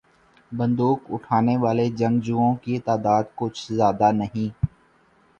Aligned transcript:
بندوق 0.51 0.99
اٹھانے 1.09 1.55
والے 1.57 1.85
جنگجوؤں 1.91 2.55
کی 2.63 2.79
تعداد 2.85 3.23
کچھ 3.35 3.71
زیادہ 3.71 4.11
نہیں۔ 4.13 4.49